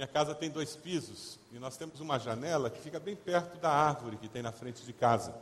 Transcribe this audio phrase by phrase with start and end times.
[0.00, 3.68] minha casa tem dois pisos e nós temos uma janela que fica bem perto da
[3.68, 5.34] árvore que tem na frente de casa.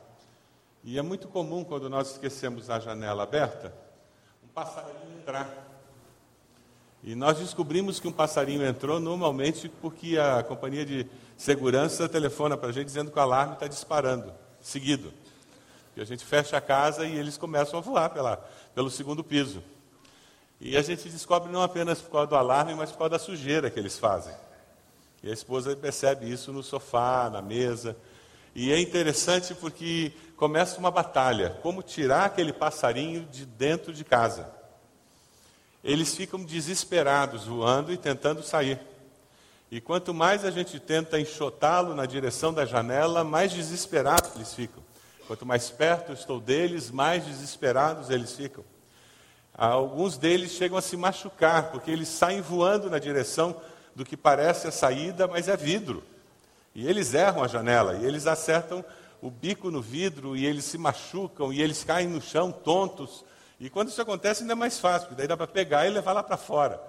[0.82, 3.72] E é muito comum quando nós esquecemos a janela aberta,
[4.44, 5.48] um passarinho entrar.
[7.04, 11.06] E nós descobrimos que um passarinho entrou normalmente porque a companhia de
[11.36, 15.12] segurança telefona para a gente dizendo que o alarme está disparando, seguido.
[15.96, 18.36] E a gente fecha a casa e eles começam a voar pela,
[18.74, 19.62] pelo segundo piso.
[20.60, 23.70] E a gente descobre não apenas por causa do alarme, mas por causa da sujeira
[23.70, 24.34] que eles fazem.
[25.22, 27.96] E a esposa percebe isso no sofá, na mesa.
[28.54, 34.52] E é interessante porque começa uma batalha: como tirar aquele passarinho de dentro de casa.
[35.82, 38.80] Eles ficam desesperados voando e tentando sair.
[39.70, 44.82] E quanto mais a gente tenta enxotá-lo na direção da janela, mais desesperados eles ficam.
[45.26, 48.64] Quanto mais perto estou deles, mais desesperados eles ficam.
[49.52, 53.60] Alguns deles chegam a se machucar, porque eles saem voando na direção
[53.98, 56.04] do que parece a saída, mas é vidro.
[56.72, 58.84] E eles erram a janela, e eles acertam
[59.20, 63.24] o bico no vidro, e eles se machucam, e eles caem no chão tontos.
[63.58, 66.12] E quando isso acontece, ainda é mais fácil, porque daí dá para pegar e levar
[66.12, 66.80] lá para fora.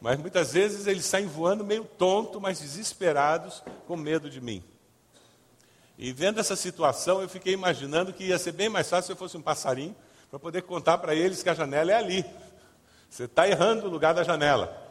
[0.00, 4.60] Mas muitas vezes eles saem voando meio tonto, mas desesperados, com medo de mim.
[5.96, 9.16] E vendo essa situação, eu fiquei imaginando que ia ser bem mais fácil se eu
[9.16, 9.94] fosse um passarinho,
[10.28, 12.26] para poder contar para eles que a janela é ali.
[13.08, 14.85] Você está errando o lugar da janela.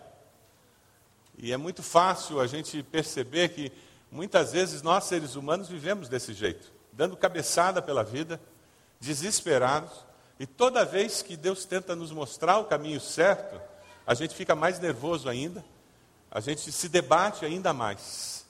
[1.38, 3.72] E é muito fácil a gente perceber que
[4.12, 8.40] muitas vezes nós, seres humanos, vivemos desse jeito, dando cabeçada pela vida,
[9.00, 9.92] desesperados,
[10.40, 13.60] e toda vez que Deus tenta nos mostrar o caminho certo,
[14.06, 15.64] a gente fica mais nervoso ainda,
[16.30, 18.46] a gente se debate ainda mais.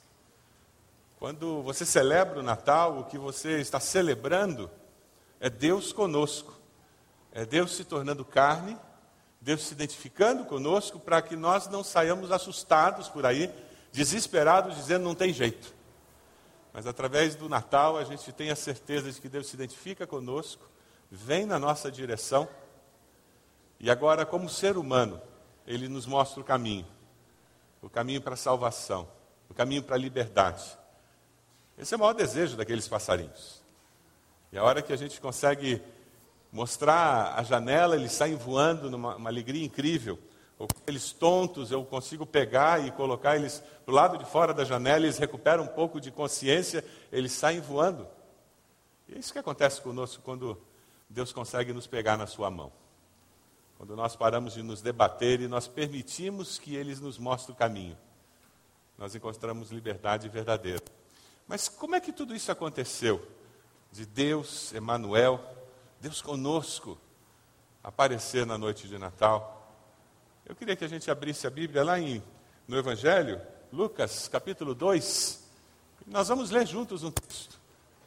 [1.17, 4.69] Quando você celebra o Natal, o que você está celebrando
[5.39, 6.53] é Deus conosco,
[7.31, 8.77] é Deus se tornando carne
[9.45, 13.53] Deus se identificando conosco para que nós não saiamos assustados por aí,
[13.93, 15.71] desesperados, dizendo não tem jeito.
[16.73, 20.67] Mas através do Natal a gente tem a certeza de que Deus se identifica conosco,
[21.11, 22.49] vem na nossa direção
[23.79, 25.21] e agora, como ser humano,
[25.67, 26.87] Ele nos mostra o caminho
[27.85, 29.07] o caminho para a salvação,
[29.47, 30.75] o caminho para a liberdade.
[31.77, 33.61] Esse é o maior desejo daqueles passarinhos.
[34.51, 35.83] E a hora que a gente consegue
[36.55, 40.17] mostrar a janela, eles saem voando numa alegria incrível.
[40.57, 45.17] Aqueles tontos, eu consigo pegar e colocar eles do lado de fora da janela, eles
[45.17, 48.07] recuperam um pouco de consciência, eles saem voando.
[49.09, 50.57] E é isso que acontece conosco quando
[51.09, 52.71] Deus consegue nos pegar na sua mão.
[53.77, 57.97] Quando nós paramos de nos debater e nós permitimos que eles nos mostrem o caminho.
[58.97, 60.81] Nós encontramos liberdade verdadeira.
[61.45, 63.21] Mas como é que tudo isso aconteceu?
[63.91, 65.43] De Deus, Emanuel,
[65.99, 66.97] Deus conosco
[67.83, 69.73] aparecer na noite de Natal.
[70.45, 72.21] Eu queria que a gente abrisse a Bíblia lá em,
[72.67, 73.41] no Evangelho,
[73.71, 75.43] Lucas capítulo 2.
[76.07, 77.59] Nós vamos ler juntos um texto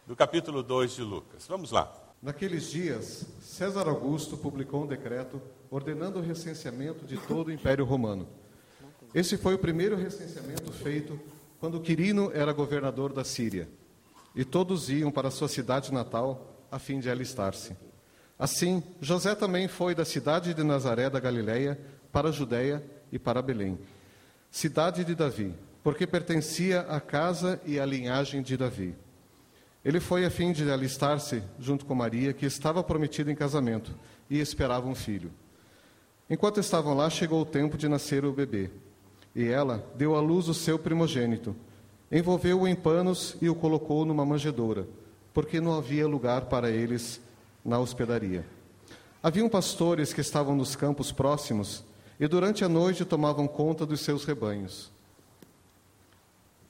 [0.07, 1.47] do capítulo 2 de Lucas.
[1.49, 1.93] Vamos lá.
[2.23, 5.41] Naqueles dias, César Augusto publicou um decreto
[5.71, 8.29] ordenando o recenseamento de todo o Império Romano.
[9.15, 11.19] Esse foi o primeiro recenseamento feito
[11.61, 13.69] quando Quirino era governador da Síria.
[14.35, 17.77] E todos iam para sua cidade natal a fim de alistar-se.
[18.39, 21.79] Assim, José também foi da cidade de Nazaré da Galiléia
[22.13, 23.79] para a Judéia e para Belém,
[24.51, 28.95] cidade de Davi, porque pertencia à casa e à linhagem de Davi.
[29.85, 33.95] Ele foi a fim de alistar-se junto com Maria, que estava prometida em casamento
[34.29, 35.33] e esperava um filho.
[36.29, 38.71] Enquanto estavam lá, chegou o tempo de nascer o bebê.
[39.35, 41.55] E ela deu à luz o seu primogênito,
[42.11, 44.87] envolveu-o em panos e o colocou numa manjedoura,
[45.39, 47.21] porque não havia lugar para eles
[47.65, 48.45] na hospedaria.
[49.23, 51.85] Haviam pastores que estavam nos campos próximos
[52.19, 54.91] e durante a noite tomavam conta dos seus rebanhos.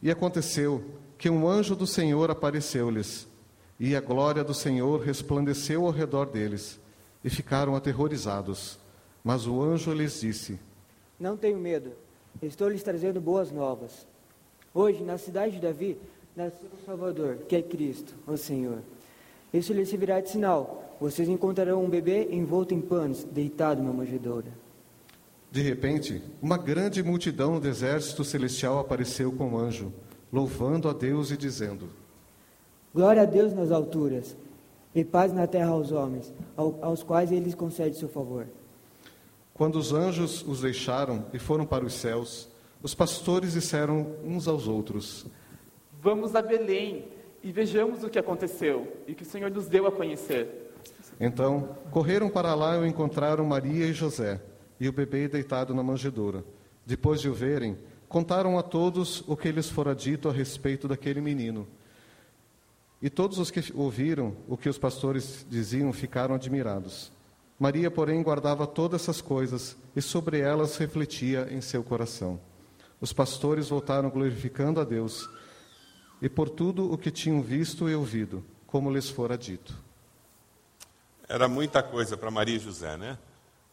[0.03, 0.85] E aconteceu
[1.17, 3.27] que um anjo do Senhor apareceu-lhes,
[3.81, 6.79] e a glória do Senhor resplandeceu ao redor deles,
[7.25, 8.79] e ficaram aterrorizados.
[9.25, 10.61] Mas o anjo lhes disse:
[11.19, 11.93] Não tenho medo,
[12.43, 14.07] estou lhes trazendo boas novas.
[14.75, 15.99] Hoje, na cidade de Davi,
[16.39, 18.79] nasceu o Salvador, que é Cristo, o Senhor.
[19.53, 20.95] Isso lhe servirá de sinal.
[21.01, 24.47] Vocês encontrarão um bebê envolto em panos, deitado numa manjedoura.
[25.51, 29.93] De repente, uma grande multidão do exército celestial apareceu com o anjo,
[30.33, 31.89] louvando a Deus e dizendo:
[32.95, 34.37] Glória a Deus nas alturas,
[34.95, 38.47] e paz na terra aos homens, aos quais ele concede seu favor.
[39.55, 42.49] Quando os anjos os deixaram e foram para os céus,
[42.81, 45.27] os pastores disseram uns aos outros:
[46.01, 47.09] Vamos a Belém
[47.43, 50.73] e vejamos o que aconteceu e que o Senhor nos deu a conhecer.
[51.21, 54.41] Então, correram para lá e encontraram Maria e José,
[54.79, 56.45] e o bebê deitado na manjedoura.
[56.87, 57.77] Depois de o verem,
[58.09, 61.67] contaram a todos o que lhes fora dito a respeito daquele menino.
[63.03, 67.13] E todos os que ouviram o que os pastores diziam ficaram admirados.
[67.59, 72.39] Maria, porém, guardava todas essas coisas e sobre elas refletia em seu coração.
[73.01, 75.29] Os pastores voltaram glorificando a Deus
[76.21, 79.75] e por tudo o que tinham visto e ouvido, como lhes fora dito.
[81.29, 83.19] Era muita coisa para Maria e José, né?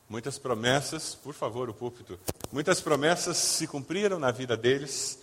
[0.08, 2.20] Muitas promessas, por favor, o púlpito.
[2.52, 5.20] Muitas promessas se cumpriram na vida deles,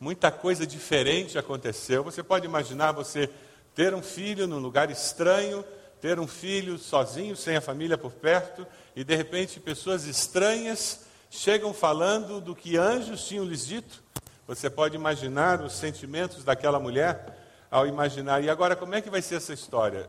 [0.00, 2.02] muita coisa diferente aconteceu.
[2.02, 3.28] Você pode imaginar você
[3.74, 5.64] ter um filho num lugar estranho,
[6.00, 8.66] ter um filho sozinho, sem a família por perto,
[8.96, 14.02] e de repente pessoas estranhas chegam falando do que anjos tinham lhes dito.
[14.46, 17.38] Você pode imaginar os sentimentos daquela mulher
[17.70, 18.42] ao imaginar.
[18.42, 20.06] E agora, como é que vai ser essa história?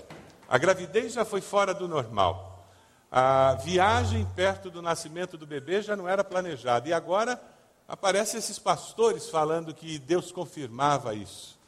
[0.50, 2.68] A gravidez já foi fora do normal.
[3.12, 6.90] A viagem perto do nascimento do bebê já não era planejada.
[6.90, 7.40] E agora
[7.88, 11.60] aparecem esses pastores falando que Deus confirmava isso.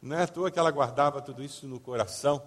[0.00, 2.42] Não é à toa que ela guardava tudo isso no coração,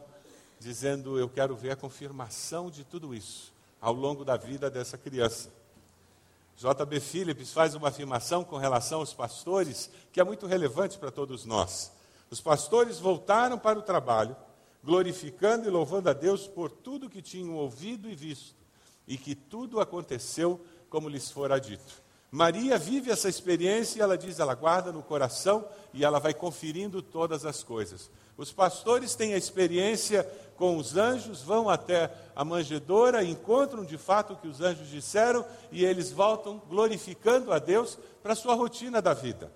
[0.59, 5.50] dizendo: Eu quero ver a confirmação de tudo isso ao longo da vida dessa criança.
[6.57, 7.00] J.B.
[7.00, 11.92] Phillips faz uma afirmação com relação aos pastores que é muito relevante para todos nós.
[12.31, 14.36] Os pastores voltaram para o trabalho
[14.83, 18.56] glorificando e louvando a Deus por tudo que tinham ouvido e visto,
[19.07, 20.59] e que tudo aconteceu
[20.89, 22.01] como lhes fora dito.
[22.31, 27.01] Maria vive essa experiência e ela diz, ela guarda no coração e ela vai conferindo
[27.01, 28.09] todas as coisas.
[28.37, 30.23] Os pastores têm a experiência
[30.55, 35.45] com os anjos, vão até a manjedoura, encontram de fato o que os anjos disseram
[35.71, 39.51] e eles voltam glorificando a Deus para a sua rotina da vida.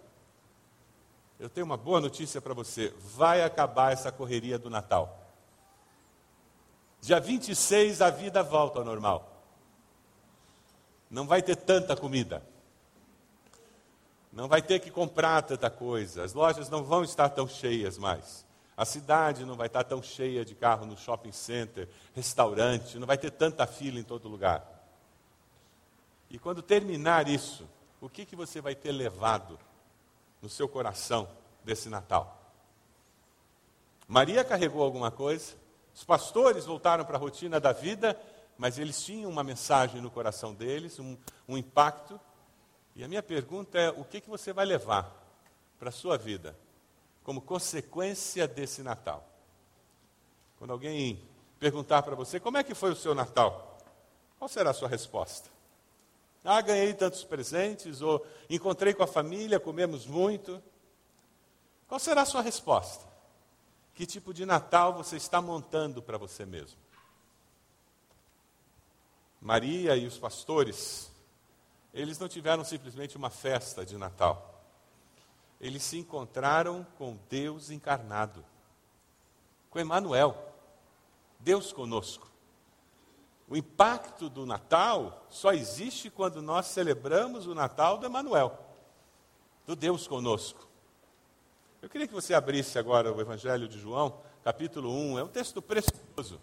[1.39, 5.19] Eu tenho uma boa notícia para você: vai acabar essa correria do Natal.
[7.01, 9.27] Dia 26 a vida volta ao normal.
[11.09, 12.43] Não vai ter tanta comida.
[14.31, 16.23] Não vai ter que comprar tanta coisa.
[16.23, 18.45] As lojas não vão estar tão cheias mais.
[18.75, 23.17] A cidade não vai estar tão cheia de carro no shopping center, restaurante, não vai
[23.17, 24.65] ter tanta fila em todo lugar.
[26.29, 27.67] E quando terminar isso,
[27.99, 29.59] o que, que você vai ter levado
[30.41, 31.27] no seu coração
[31.63, 32.37] desse Natal?
[34.07, 35.55] Maria carregou alguma coisa?
[35.93, 38.19] Os pastores voltaram para a rotina da vida,
[38.57, 41.17] mas eles tinham uma mensagem no coração deles, um,
[41.47, 42.19] um impacto.
[42.95, 45.13] E a minha pergunta é: o que, que você vai levar
[45.77, 46.55] para a sua vida
[47.31, 49.25] como consequência desse Natal?
[50.59, 51.23] Quando alguém
[51.61, 53.77] perguntar para você como é que foi o seu Natal,
[54.37, 55.49] qual será a sua resposta?
[56.43, 60.61] Ah, ganhei tantos presentes, ou encontrei com a família, comemos muito.
[61.87, 63.05] Qual será a sua resposta?
[63.95, 66.77] Que tipo de Natal você está montando para você mesmo?
[69.39, 71.09] Maria e os pastores,
[71.93, 74.50] eles não tiveram simplesmente uma festa de Natal.
[75.61, 78.43] Eles se encontraram com Deus encarnado,
[79.69, 80.35] com Emmanuel,
[81.39, 82.31] Deus conosco.
[83.47, 88.57] O impacto do Natal só existe quando nós celebramos o Natal do Emmanuel,
[89.67, 90.67] do Deus conosco.
[91.79, 95.19] Eu queria que você abrisse agora o Evangelho de João, capítulo 1.
[95.19, 96.41] É um texto precioso.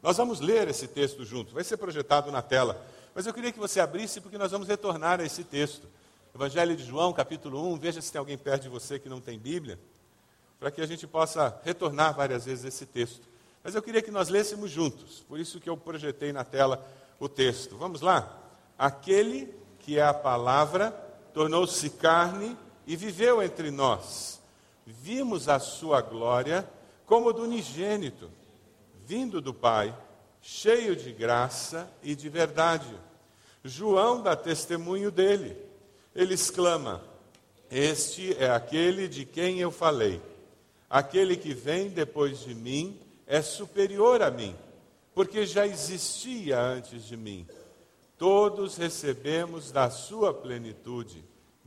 [0.00, 2.80] Nós vamos ler esse texto junto, vai ser projetado na tela.
[3.14, 5.88] Mas eu queria que você abrisse, porque nós vamos retornar a esse texto.
[6.36, 7.78] Evangelho de João, capítulo 1.
[7.78, 9.80] Veja se tem alguém perto de você que não tem Bíblia,
[10.60, 13.26] para que a gente possa retornar várias vezes esse texto.
[13.64, 16.86] Mas eu queria que nós lêssemos juntos, por isso que eu projetei na tela
[17.18, 17.78] o texto.
[17.78, 18.38] Vamos lá?
[18.78, 20.90] Aquele que é a palavra
[21.32, 22.54] tornou-se carne
[22.86, 24.38] e viveu entre nós.
[24.86, 26.68] Vimos a sua glória
[27.06, 28.30] como do unigênito,
[29.06, 29.96] vindo do Pai,
[30.42, 32.94] cheio de graça e de verdade.
[33.64, 35.65] João dá testemunho dele.
[36.16, 37.02] Ele exclama:
[37.70, 40.20] Este é aquele de quem eu falei.
[40.88, 44.56] Aquele que vem depois de mim é superior a mim,
[45.14, 47.46] porque já existia antes de mim.
[48.16, 51.22] Todos recebemos da sua plenitude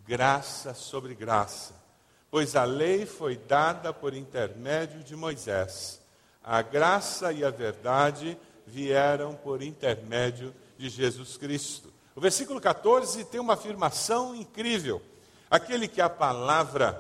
[0.08, 1.76] graça sobre graça,
[2.32, 6.02] pois a lei foi dada por intermédio de Moisés.
[6.44, 11.94] A graça e a verdade vieram por intermédio de Jesus Cristo.
[12.20, 15.02] O versículo 14 tem uma afirmação incrível.
[15.50, 16.92] Aquele que a palavra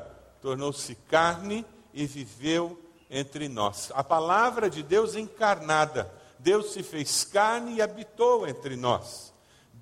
[0.42, 3.92] tornou-se carne e viveu entre nós.
[3.94, 6.10] A palavra de Deus encarnada.
[6.40, 9.34] Deus se fez carne e habitou entre nós.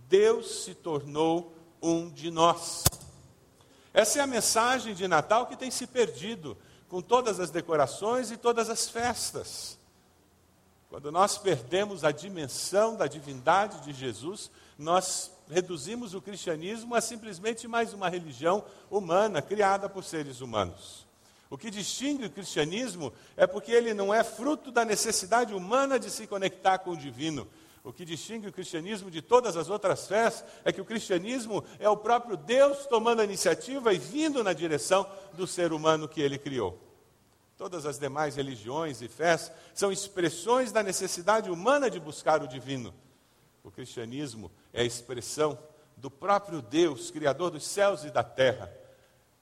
[0.10, 1.54] Deus se tornou
[1.84, 2.84] um de nós.
[3.94, 6.58] Essa é a mensagem de Natal que tem se perdido
[6.90, 9.78] com todas as decorações e todas as festas.
[10.90, 17.68] Quando nós perdemos a dimensão da divindade de Jesus, nós reduzimos o cristianismo a simplesmente
[17.68, 21.08] mais uma religião humana, criada por seres humanos.
[21.50, 26.12] O que distingue o cristianismo é porque ele não é fruto da necessidade humana de
[26.12, 27.48] se conectar com o divino.
[27.84, 31.90] O que distingue o cristianismo de todas as outras fés é que o cristianismo é
[31.90, 36.38] o próprio Deus tomando a iniciativa e vindo na direção do ser humano que ele
[36.38, 36.78] criou.
[37.58, 42.94] Todas as demais religiões e fés são expressões da necessidade humana de buscar o divino.
[43.68, 45.60] O cristianismo é a expressão
[45.98, 48.72] do próprio Deus, Criador dos céus e da terra,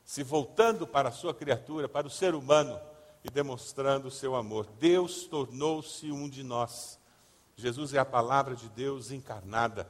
[0.04, 2.80] se voltando para a sua criatura, para o ser humano
[3.24, 4.66] e demonstrando o seu amor.
[4.80, 7.00] Deus tornou-se um de nós.
[7.56, 9.88] Jesus é a palavra de Deus encarnada.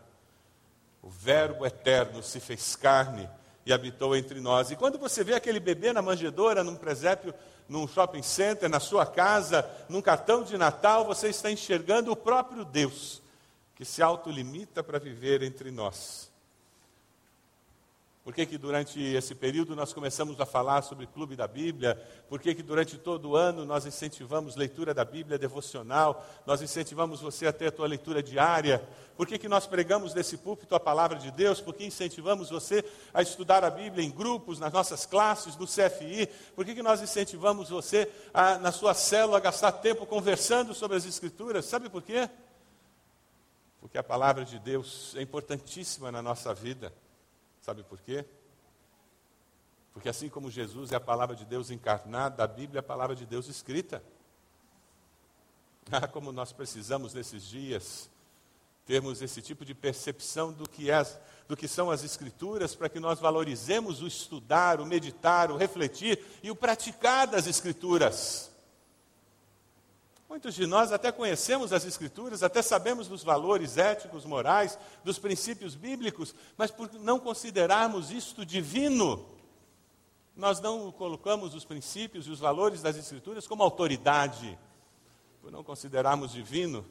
[1.01, 3.29] O Verbo eterno se fez carne
[3.65, 4.69] e habitou entre nós.
[4.69, 7.33] E quando você vê aquele bebê na manjedoura, num presépio,
[7.69, 12.65] num shopping center, na sua casa, num cartão de Natal, você está enxergando o próprio
[12.65, 13.23] Deus
[13.75, 16.34] que se autolimita para viver entre nós.
[18.25, 21.96] Por que, que durante esse período nós começamos a falar sobre Clube da Bíblia?
[22.27, 26.25] Por que, que durante todo o ano nós incentivamos leitura da Bíblia devocional?
[26.44, 28.84] Nós incentivamos você a ter a tua leitura diária?
[29.15, 31.62] Por que, que nós pregamos desse púlpito a palavra de Deus?
[31.62, 36.27] Por que incentivamos você a estudar a Bíblia em grupos, nas nossas classes, no CFI?
[36.55, 40.98] Por que, que nós incentivamos você, a, na sua célula, a gastar tempo conversando sobre
[40.98, 41.65] as Escrituras?
[41.65, 42.27] Sabe por quê?
[43.85, 46.91] Porque a palavra de Deus é importantíssima na nossa vida.
[47.61, 48.25] Sabe por quê?
[49.93, 53.15] Porque assim como Jesus é a palavra de Deus encarnada, a Bíblia é a palavra
[53.15, 54.01] de Deus escrita.
[55.91, 58.09] Ah, como nós precisamos nesses dias
[58.87, 61.03] termos esse tipo de percepção do que, é,
[61.47, 66.19] do que são as Escrituras, para que nós valorizemos o estudar, o meditar, o refletir
[66.41, 68.49] e o praticar das Escrituras.
[70.35, 75.75] Muitos de nós até conhecemos as Escrituras, até sabemos dos valores éticos, morais, dos princípios
[75.75, 79.25] bíblicos, mas por não considerarmos isto divino,
[80.35, 84.59] nós não colocamos os princípios e os valores das Escrituras como autoridade.
[85.41, 86.85] Por não considerarmos divino,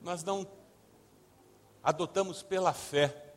[0.00, 0.46] nós não
[1.84, 3.34] adotamos pela fé,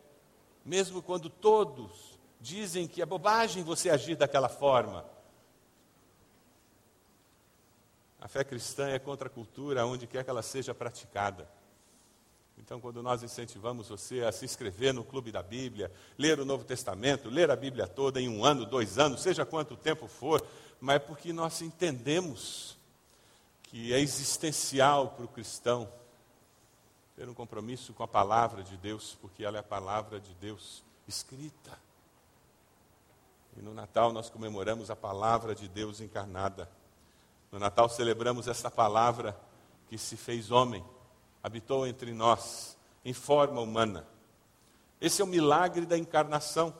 [0.63, 5.14] mesmo quando todos dizem que é bobagem você agir daquela forma.
[8.25, 11.48] A fé cristã é contra a cultura, onde quer que ela seja praticada.
[12.58, 16.63] Então, quando nós incentivamos você a se inscrever no Clube da Bíblia, ler o Novo
[16.63, 20.44] Testamento, ler a Bíblia toda em um ano, dois anos, seja quanto tempo for,
[20.82, 22.75] mas é porque nós entendemos
[23.62, 25.88] que é existencial para o cristão
[27.15, 30.82] ter um compromisso com a palavra de Deus, porque ela é a palavra de Deus
[31.08, 31.77] escrita.
[33.55, 36.67] E no Natal nós comemoramos a palavra de Deus encarnada.
[37.51, 39.37] No Natal celebramos essa palavra
[39.87, 40.83] que se fez homem,
[41.41, 44.05] habitou entre nós, em forma humana.
[44.99, 46.73] Esse é o milagre da encarnação.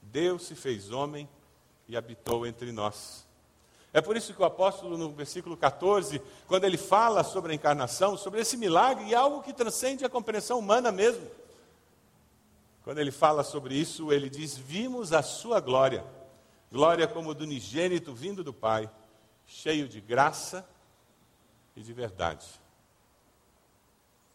[0.00, 1.28] Deus se fez homem
[1.88, 3.26] e habitou entre nós.
[3.92, 8.16] É por isso que o apóstolo, no versículo 14, quando ele fala sobre a encarnação,
[8.16, 11.26] sobre esse milagre, é algo que transcende a compreensão humana mesmo.
[12.84, 16.04] Quando ele fala sobre isso, ele diz: Vimos a sua glória,
[16.70, 18.88] glória como do unigênito vindo do Pai
[19.46, 20.68] cheio de graça
[21.74, 22.46] e de verdade.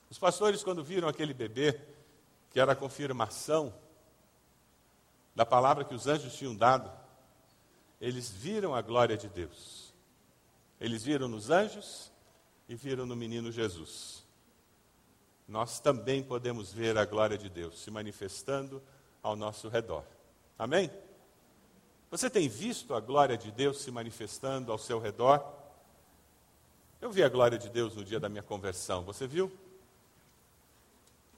[0.09, 1.79] Os pastores, quando viram aquele bebê,
[2.49, 3.73] que era a confirmação
[5.33, 6.91] da palavra que os anjos tinham dado,
[7.99, 9.93] eles viram a glória de Deus.
[10.79, 12.11] Eles viram nos anjos
[12.67, 14.25] e viram no menino Jesus.
[15.47, 18.81] Nós também podemos ver a glória de Deus se manifestando
[19.21, 20.03] ao nosso redor.
[20.57, 20.89] Amém?
[22.11, 25.41] Você tem visto a glória de Deus se manifestando ao seu redor?
[26.99, 29.49] Eu vi a glória de Deus no dia da minha conversão, você viu?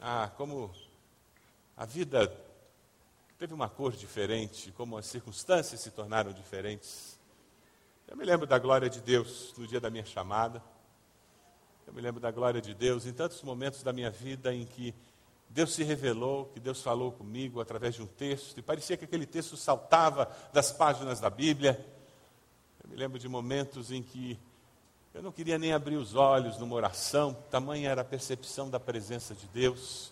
[0.01, 0.73] Ah, como
[1.77, 2.35] a vida
[3.37, 7.19] teve uma cor diferente, como as circunstâncias se tornaram diferentes.
[8.07, 10.59] Eu me lembro da glória de Deus no dia da minha chamada.
[11.85, 14.95] Eu me lembro da glória de Deus em tantos momentos da minha vida em que
[15.53, 19.27] Deus se revelou, que Deus falou comigo através de um texto, e parecia que aquele
[19.27, 21.85] texto saltava das páginas da Bíblia.
[22.83, 24.39] Eu me lembro de momentos em que
[25.13, 29.35] eu não queria nem abrir os olhos numa oração, tamanha era a percepção da presença
[29.35, 30.11] de Deus.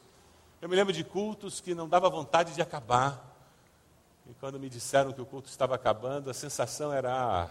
[0.62, 3.36] Eu me lembro de cultos que não dava vontade de acabar.
[4.30, 7.50] E quando me disseram que o culto estava acabando, a sensação era.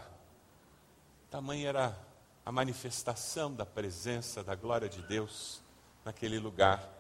[1.29, 1.99] Tamanha era
[2.47, 5.61] a manifestação da presença, da glória de Deus
[6.05, 7.00] naquele lugar.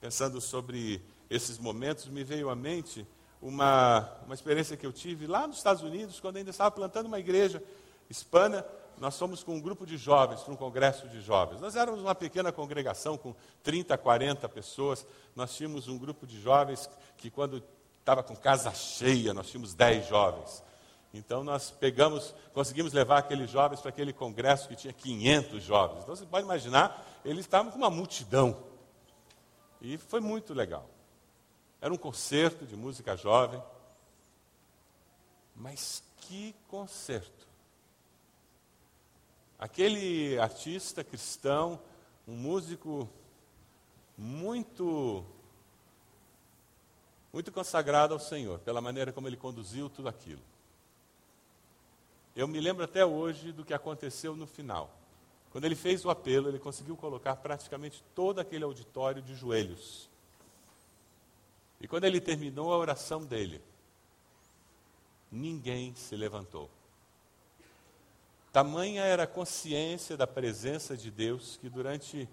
[0.00, 3.04] Pensando sobre esses momentos, me veio à mente
[3.42, 7.18] uma, uma experiência que eu tive lá nos Estados Unidos, quando ainda estava plantando uma
[7.18, 7.62] igreja
[8.08, 8.64] hispana.
[8.98, 11.60] nós fomos com um grupo de jovens para um congresso de jovens.
[11.60, 15.04] Nós éramos uma pequena congregação com 30, 40 pessoas.
[15.34, 17.62] Nós tínhamos um grupo de jovens que, quando
[17.98, 20.62] estava com casa cheia, nós tínhamos 10 jovens.
[21.12, 26.02] Então nós pegamos, conseguimos levar aqueles jovens para aquele congresso que tinha 500 jovens.
[26.02, 28.56] Então você pode imaginar, eles estavam com uma multidão.
[29.80, 30.88] E foi muito legal.
[31.80, 33.62] Era um concerto de música jovem.
[35.54, 37.46] Mas que concerto!
[39.58, 41.80] Aquele artista cristão,
[42.26, 43.08] um músico
[44.16, 45.24] muito
[47.32, 50.40] muito consagrado ao Senhor, pela maneira como ele conduziu tudo aquilo.
[52.34, 54.97] Eu me lembro até hoje do que aconteceu no final.
[55.50, 60.08] Quando ele fez o apelo, ele conseguiu colocar praticamente todo aquele auditório de joelhos.
[61.80, 63.62] E quando ele terminou a oração dele,
[65.30, 66.70] ninguém se levantou.
[68.52, 72.28] Tamanha era a consciência da presença de Deus que durante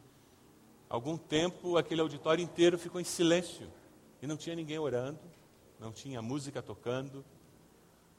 [0.89, 3.71] algum tempo aquele auditório inteiro ficou em silêncio.
[4.21, 5.19] E não tinha ninguém orando,
[5.79, 7.23] não tinha música tocando.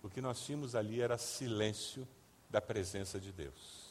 [0.03, 2.07] O que nós tínhamos ali era silêncio
[2.49, 3.86] da presença de Deus.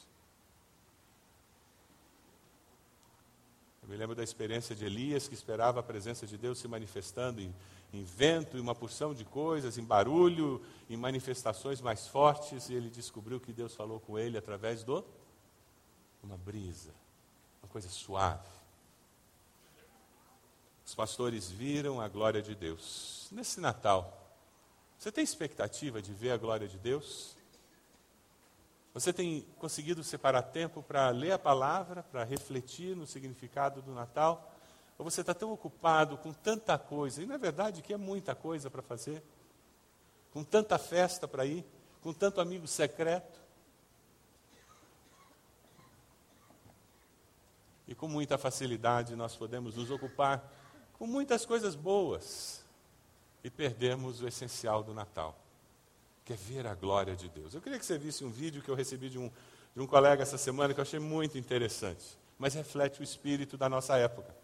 [3.86, 7.40] Eu me lembro da experiência de Elias, que esperava a presença de Deus se manifestando
[7.40, 7.54] em,
[7.92, 12.90] em vento, em uma porção de coisas, em barulho, em manifestações mais fortes, e ele
[12.90, 14.90] descobriu que Deus falou com ele através de
[16.20, 16.90] uma brisa,
[17.62, 18.48] uma coisa suave.
[20.84, 23.28] Os pastores viram a glória de Deus.
[23.30, 24.36] Nesse Natal,
[24.98, 27.35] você tem expectativa de ver a glória de Deus?
[28.96, 34.50] Você tem conseguido separar tempo para ler a palavra, para refletir no significado do Natal?
[34.96, 38.34] Ou você está tão ocupado com tanta coisa, e não é verdade que é muita
[38.34, 39.22] coisa para fazer?
[40.32, 41.62] Com tanta festa para ir,
[42.00, 43.38] com tanto amigo secreto?
[47.86, 50.50] E com muita facilidade nós podemos nos ocupar
[50.94, 52.64] com muitas coisas boas
[53.44, 55.38] e perdermos o essencial do Natal,
[56.26, 57.54] que é ver a glória de Deus.
[57.54, 59.30] Eu queria que você visse um vídeo que eu recebi de um,
[59.74, 62.04] de um colega essa semana que eu achei muito interessante,
[62.36, 64.34] mas reflete o espírito da nossa época.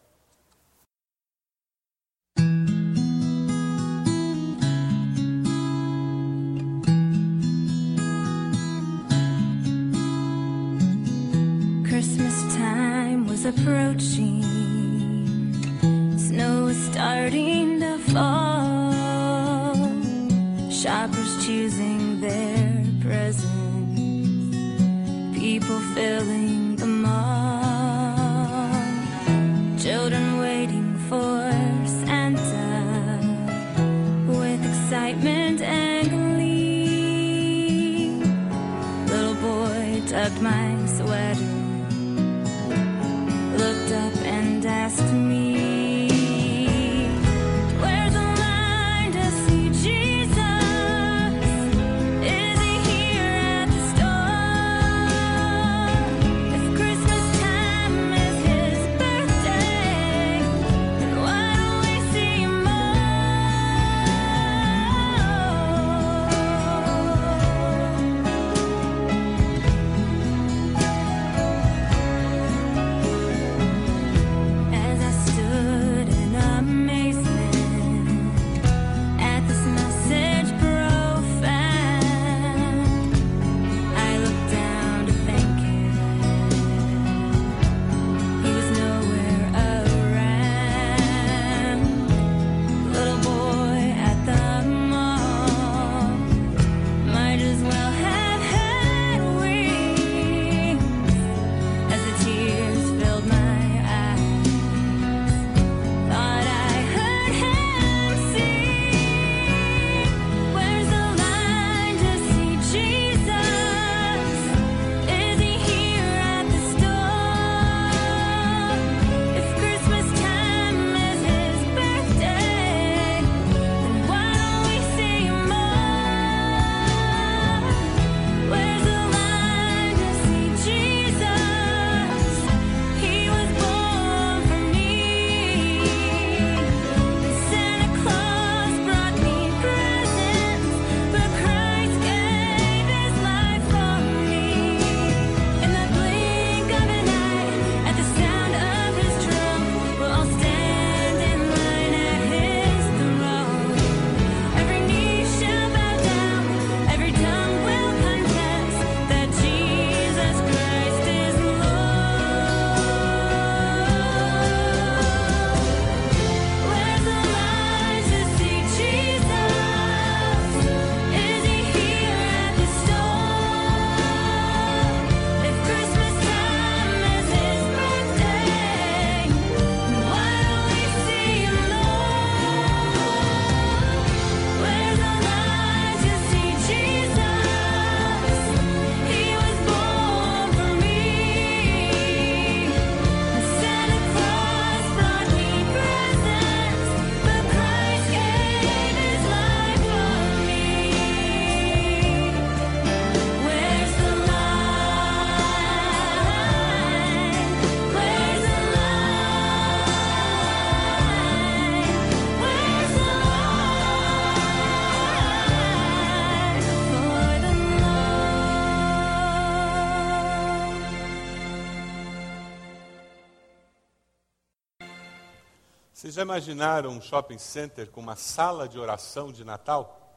[226.12, 230.14] Vocês já imaginaram um shopping center com uma sala de oração de Natal?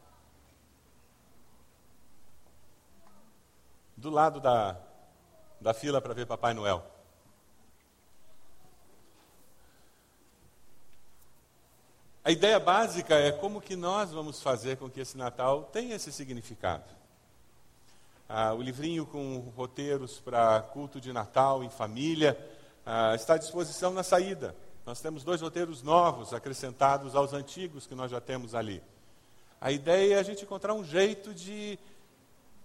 [3.96, 4.78] Do lado da,
[5.62, 6.86] da fila para ver Papai Noel.
[12.26, 16.12] A ideia básica é como que nós vamos fazer com que esse Natal tenha esse
[16.12, 16.92] significado.
[18.28, 22.38] Ah, o livrinho com roteiros para culto de Natal em família
[22.86, 24.65] ah, está à disposição na saída.
[24.86, 28.84] Nós temos dois roteiros novos acrescentados aos antigos que nós já temos ali.
[29.60, 31.80] A ideia é a gente encontrar um jeito de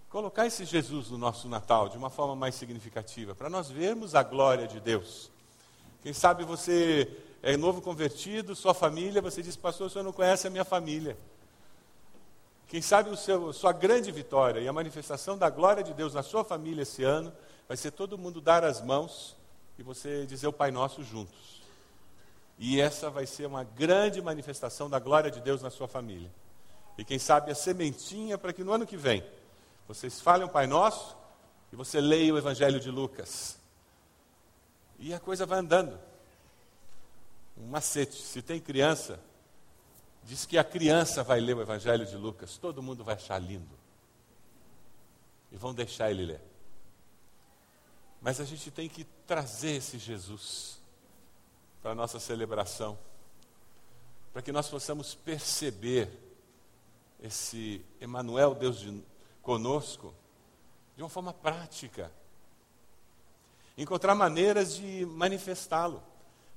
[0.07, 4.21] colocar esse Jesus no nosso Natal de uma forma mais significativa, para nós vermos a
[4.21, 5.31] glória de Deus.
[6.03, 7.09] Quem sabe você
[7.41, 11.17] é novo convertido, sua família, você diz, pastor, o senhor não conhece a minha família.
[12.67, 16.21] Quem sabe o seu, sua grande vitória e a manifestação da glória de Deus na
[16.21, 17.33] sua família esse ano
[17.67, 19.35] vai ser todo mundo dar as mãos
[19.79, 21.60] e você dizer o Pai Nosso juntos.
[22.63, 26.31] E essa vai ser uma grande manifestação da glória de Deus na sua família.
[26.95, 29.25] E quem sabe a sementinha para que no ano que vem
[29.87, 31.17] vocês falem o Pai Nosso
[31.73, 33.57] e você leia o Evangelho de Lucas.
[34.99, 35.99] E a coisa vai andando.
[37.57, 39.19] Um macete: se tem criança,
[40.23, 43.75] diz que a criança vai ler o Evangelho de Lucas, todo mundo vai achar lindo.
[45.51, 46.41] E vão deixar ele ler.
[48.21, 50.79] Mas a gente tem que trazer esse Jesus
[51.81, 52.97] para a nossa celebração,
[54.31, 56.09] para que nós possamos perceber
[57.21, 59.01] esse Emanuel, Deus de,
[59.41, 60.13] conosco,
[60.95, 62.11] de uma forma prática.
[63.77, 66.01] Encontrar maneiras de manifestá-lo,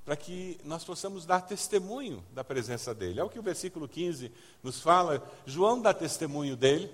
[0.04, 3.20] para que nós possamos dar testemunho da presença dele.
[3.20, 4.30] É o que o versículo 15
[4.62, 5.26] nos fala.
[5.46, 6.92] João dá testemunho dele,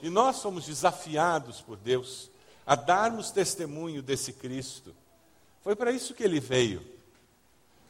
[0.00, 2.30] e nós somos desafiados por Deus
[2.64, 4.94] a darmos testemunho desse Cristo.
[5.62, 6.99] Foi para isso que ele veio.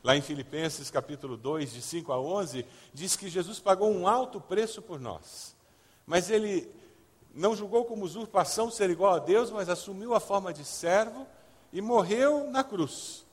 [0.02, 4.40] Lá em Filipenses capítulo 2, de 5 a 11, diz que Jesus pagou um alto
[4.40, 5.54] preço por nós.
[6.06, 6.72] Mas ele
[7.34, 11.26] não julgou como usurpação ser igual a Deus, mas assumiu a forma de servo
[11.70, 13.26] e morreu na cruz.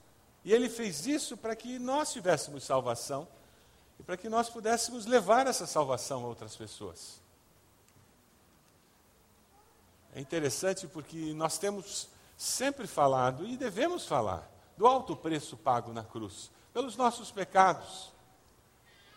[0.43, 3.27] E ele fez isso para que nós tivéssemos salvação
[3.97, 7.21] e para que nós pudéssemos levar essa salvação a outras pessoas.
[10.13, 16.03] É interessante porque nós temos sempre falado e devemos falar do alto preço pago na
[16.03, 18.13] cruz pelos nossos pecados.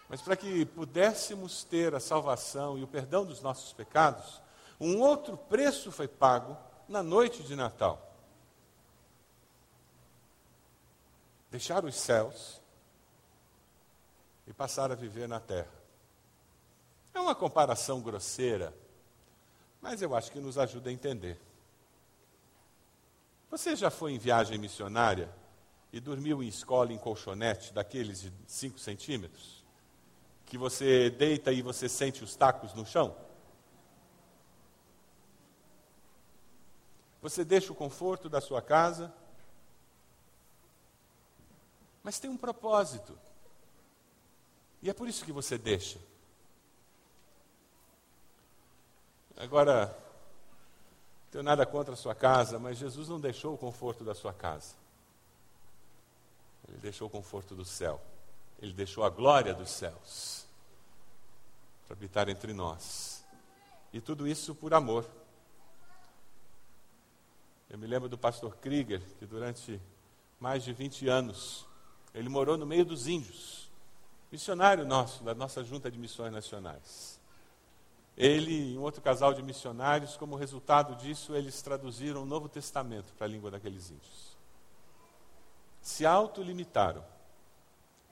[0.08, 4.40] Mas para que pudéssemos ter a salvação e o perdão dos nossos pecados,
[4.80, 6.56] um outro preço foi pago
[6.88, 8.16] na noite de Natal.
[11.50, 12.62] Deixar os céus
[14.46, 15.74] e passar a viver na terra.
[17.12, 18.74] É uma comparação grosseira,
[19.82, 21.38] mas eu acho que nos ajuda a entender.
[23.50, 25.39] Você já foi em viagem missionária
[25.92, 29.64] e dormiu em escola em colchonete daqueles de 5 centímetros?
[30.46, 33.16] Que você deita e você sente os tacos no chão?
[37.22, 39.12] Você deixa o conforto da sua casa,
[42.02, 43.18] mas tem um propósito.
[44.82, 45.98] E é por isso que você deixa.
[49.36, 54.14] Agora, não tenho nada contra a sua casa, mas Jesus não deixou o conforto da
[54.14, 54.79] sua casa.
[56.70, 58.00] Ele deixou o conforto do céu.
[58.60, 60.46] Ele deixou a glória dos céus
[61.86, 63.24] para habitar entre nós.
[63.92, 65.04] E tudo isso por amor.
[67.68, 69.80] Eu me lembro do pastor Krieger, que durante
[70.38, 71.66] mais de 20 anos,
[72.14, 73.70] ele morou no meio dos índios,
[74.30, 77.20] missionário nosso, da nossa junta de missões nacionais.
[78.16, 83.12] Ele e um outro casal de missionários, como resultado disso, eles traduziram o Novo Testamento
[83.14, 84.36] para a língua daqueles índios.
[85.80, 87.04] Se autolimitaram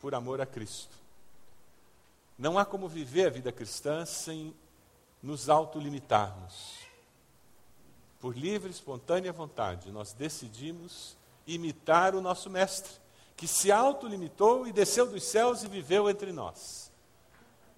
[0.00, 0.96] por amor a Cristo.
[2.38, 4.54] Não há como viver a vida cristã sem
[5.22, 6.88] nos autolimitarmos
[8.20, 12.92] por livre, espontânea vontade, nós decidimos imitar o nosso Mestre,
[13.36, 16.90] que se autolimitou e desceu dos céus e viveu entre nós.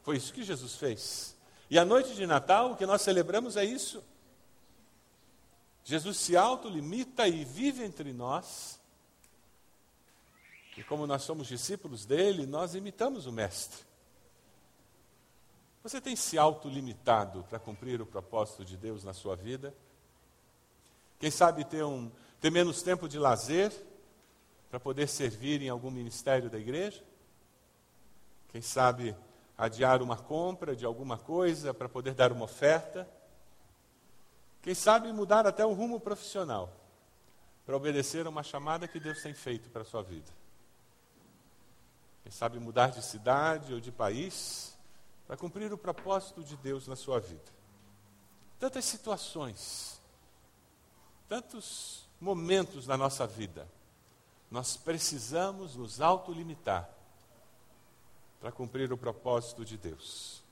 [0.03, 1.37] Foi isso que Jesus fez.
[1.69, 4.03] E a noite de Natal, o que nós celebramos é isso.
[5.85, 8.80] Jesus se autolimita e vive entre nós.
[10.77, 13.85] E como nós somos discípulos dele, nós imitamos o Mestre.
[15.83, 19.75] Você tem se autolimitado para cumprir o propósito de Deus na sua vida?
[21.19, 23.73] Quem sabe ter, um, ter menos tempo de lazer
[24.71, 27.03] para poder servir em algum ministério da igreja?
[28.49, 29.17] Quem sabe
[29.57, 33.09] adiar uma compra de alguma coisa para poder dar uma oferta?
[34.63, 36.71] Quem sabe mudar até o rumo profissional
[37.65, 40.40] para obedecer a uma chamada que Deus tem feito para a sua vida?
[42.23, 44.77] Quem sabe mudar de cidade ou de país
[45.27, 47.61] para cumprir o propósito de Deus na sua vida.
[48.59, 50.01] Tantas situações,
[51.29, 53.67] tantos momentos na nossa vida,
[54.51, 56.91] nós precisamos nos autolimitar
[58.41, 60.43] para cumprir o propósito de Deus.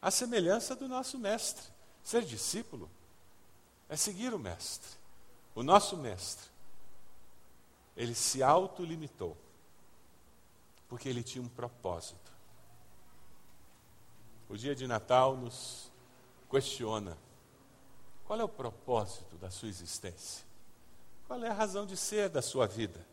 [0.00, 1.66] A semelhança do nosso mestre.
[2.02, 2.88] Ser discípulo
[3.88, 4.96] é seguir o mestre.
[5.54, 6.48] O nosso mestre,
[7.96, 9.36] ele se autolimitou,
[10.88, 12.32] porque ele tinha um propósito.
[14.48, 15.92] O dia de Natal nos
[16.50, 17.16] questiona:
[18.24, 20.46] qual é o propósito da sua existência?
[21.26, 23.06] Qual é a razão de ser da sua vida?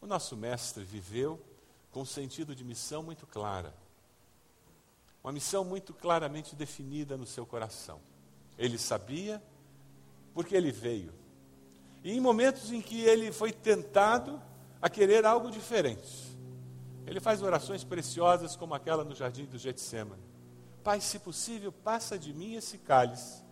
[0.00, 1.40] O nosso mestre viveu
[1.90, 3.74] com um sentido de missão muito clara.
[5.22, 8.00] Uma missão muito claramente definida no seu coração.
[8.58, 9.42] Ele sabia
[10.34, 11.12] porque ele veio.
[12.02, 14.40] E em momentos em que ele foi tentado
[14.80, 16.38] a querer algo diferente,
[17.06, 20.22] ele faz orações preciosas como aquela no jardim do Getsemane.
[20.82, 23.42] Pai, se possível, passa de mim esse cálice.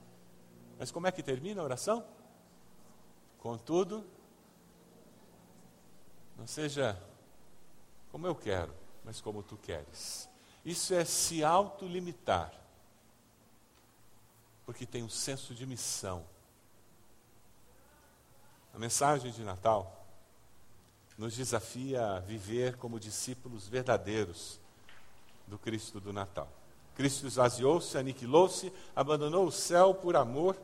[0.79, 2.07] Mas como é que termina a oração?
[3.39, 4.05] Contudo,
[6.37, 7.01] não seja
[8.11, 8.73] como eu quero,
[9.05, 10.29] mas como tu queres.
[10.65, 12.53] Isso é se autolimitar,
[14.65, 16.25] porque tem um senso de missão.
[18.73, 19.98] A mensagem de Natal
[21.19, 24.61] nos desafia a viver como discípulos verdadeiros
[25.49, 26.49] do Cristo do Natal.
[26.95, 30.57] Cristo esvaziou-se, aniquilou-se, abandonou o céu por amor.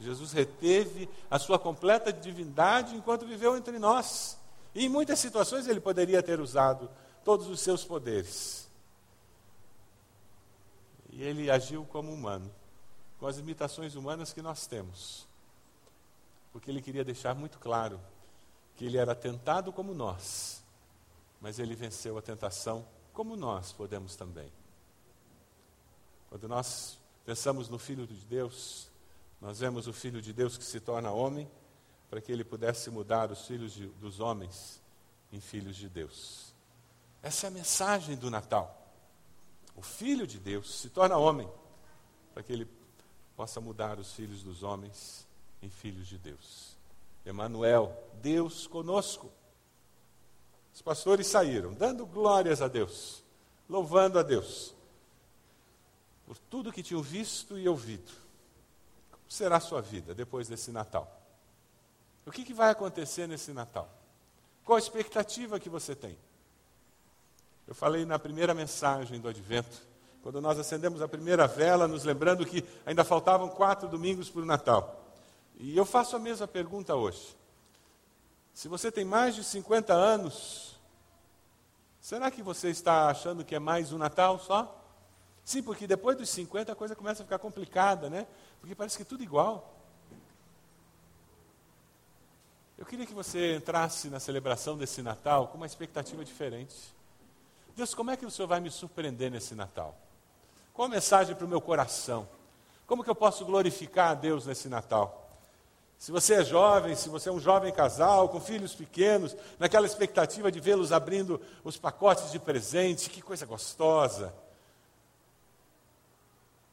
[0.00, 4.36] Jesus reteve a sua completa divindade enquanto viveu entre nós.
[4.74, 6.90] E em muitas situações ele poderia ter usado
[7.24, 8.68] todos os seus poderes.
[11.10, 12.50] E ele agiu como humano,
[13.18, 15.26] com as limitações humanas que nós temos.
[16.52, 18.00] Porque ele queria deixar muito claro
[18.76, 20.62] que ele era tentado como nós,
[21.40, 24.52] mas ele venceu a tentação como nós podemos também.
[26.28, 28.90] Quando nós pensamos no Filho de Deus,
[29.40, 31.50] nós vemos o Filho de Deus que se torna homem
[32.10, 34.80] para que ele pudesse mudar os filhos de, dos homens
[35.32, 36.54] em filhos de Deus.
[37.22, 38.86] Essa é a mensagem do Natal.
[39.74, 41.50] O Filho de Deus se torna homem
[42.34, 42.68] para que ele
[43.34, 45.26] possa mudar os filhos dos homens
[45.62, 46.75] em filhos de Deus.
[47.26, 49.30] Emanuel, Deus conosco.
[50.72, 53.22] Os pastores saíram dando glórias a Deus,
[53.68, 54.74] louvando a Deus
[56.26, 58.10] por tudo que tinham visto e ouvido.
[59.10, 61.10] Como será a sua vida depois desse Natal?
[62.26, 63.88] O que, que vai acontecer nesse Natal?
[64.64, 66.18] Qual a expectativa que você tem?
[67.68, 69.80] Eu falei na primeira mensagem do Advento,
[70.22, 74.44] quando nós acendemos a primeira vela, nos lembrando que ainda faltavam quatro domingos para o
[74.44, 75.05] Natal.
[75.56, 77.36] E eu faço a mesma pergunta hoje.
[78.52, 80.78] Se você tem mais de 50 anos,
[82.00, 84.82] será que você está achando que é mais um Natal só?
[85.44, 88.26] Sim, porque depois dos 50 a coisa começa a ficar complicada, né?
[88.60, 89.74] Porque parece que é tudo igual.
[92.76, 96.76] Eu queria que você entrasse na celebração desse Natal com uma expectativa diferente.
[97.74, 99.96] Deus, como é que o Senhor vai me surpreender nesse Natal?
[100.74, 102.28] Qual a mensagem para o meu coração?
[102.86, 105.25] Como que eu posso glorificar a Deus nesse Natal?
[105.98, 110.52] Se você é jovem, se você é um jovem casal com filhos pequenos, naquela expectativa
[110.52, 114.34] de vê-los abrindo os pacotes de presente, que coisa gostosa.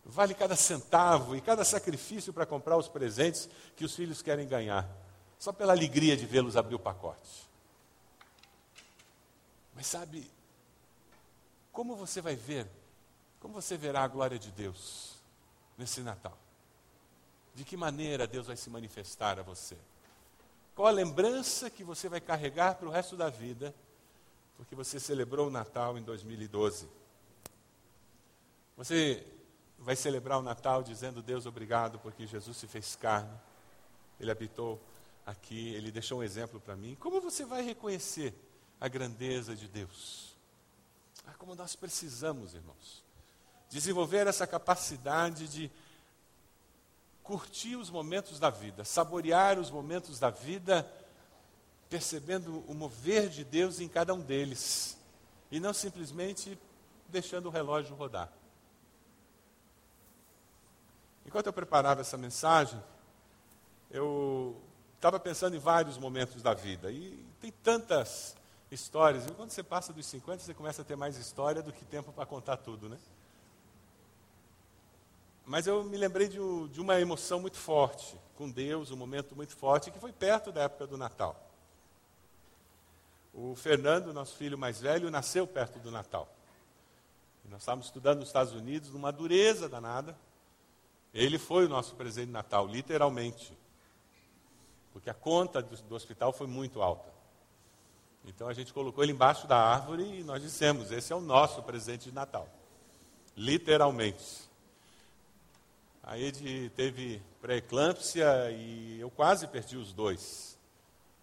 [0.05, 4.89] Vale cada centavo e cada sacrifício para comprar os presentes que os filhos querem ganhar
[5.43, 7.49] só pela alegria de vê-los abrir o pacote.
[9.75, 10.31] Mas sabe,
[11.69, 12.65] como você vai ver,
[13.41, 15.15] como você verá a glória de Deus
[15.77, 16.37] nesse Natal?
[17.53, 19.77] De que maneira Deus vai se manifestar a você?
[20.75, 23.73] Qual a lembrança que você vai carregar para o resto da vida,
[24.57, 26.87] porque você celebrou o Natal em 2012?
[28.75, 29.25] Você
[29.77, 33.37] vai celebrar o Natal dizendo: Deus, obrigado, porque Jesus se fez carne,
[34.19, 34.81] Ele habitou
[35.25, 36.95] aqui, ele deixou um exemplo para mim.
[36.99, 38.33] Como você vai reconhecer
[38.79, 40.35] a grandeza de Deus?
[41.25, 43.03] Ah, como nós precisamos, irmãos,
[43.69, 45.71] desenvolver essa capacidade de
[47.23, 50.89] curtir os momentos da vida, saborear os momentos da vida,
[51.89, 54.97] percebendo o mover de Deus em cada um deles,
[55.49, 56.59] e não simplesmente
[57.07, 58.31] deixando o relógio rodar.
[61.25, 62.81] Enquanto eu preparava essa mensagem,
[63.89, 64.61] eu
[64.95, 66.91] estava pensando em vários momentos da vida.
[66.91, 68.35] E tem tantas
[68.71, 69.25] histórias.
[69.27, 72.11] E quando você passa dos 50, você começa a ter mais história do que tempo
[72.11, 72.97] para contar tudo, né?
[75.45, 76.37] Mas eu me lembrei de,
[76.69, 80.63] de uma emoção muito forte com Deus, um momento muito forte, que foi perto da
[80.63, 81.39] época do Natal.
[83.33, 86.27] O Fernando, nosso filho mais velho, nasceu perto do Natal.
[87.45, 90.17] E nós estávamos estudando nos Estados Unidos, numa dureza danada.
[91.13, 93.57] Ele foi o nosso presente de Natal, literalmente.
[94.91, 97.11] Porque a conta do, do hospital foi muito alta.
[98.25, 101.61] Então a gente colocou ele embaixo da árvore e nós dissemos: esse é o nosso
[101.63, 102.47] presente de Natal.
[103.35, 104.52] Literalmente.
[106.05, 110.59] A Ed teve pré-eclâmpsia e eu quase perdi os dois.